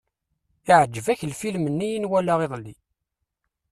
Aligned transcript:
Iɛǧeb-ak 0.69 1.21
lfilm-nni 1.31 1.87
i 1.93 1.99
nwala 1.99 2.33
iḍelli. 2.45 2.75